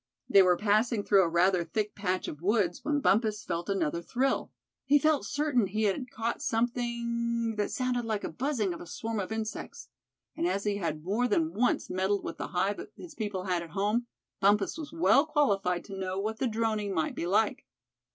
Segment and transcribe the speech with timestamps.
[0.27, 4.51] They were passing through a rather thick patch of woods when Bumpus felt another thrill.
[4.83, 8.87] He felt certain that he had caught something that sounded like the buzzing of a
[8.87, 9.89] swarm of insects;
[10.35, 13.69] and as he had more than once meddled with the hive his people had at
[13.77, 14.07] home,
[14.39, 17.67] Bumpus was well qualified to know what the droning might be like.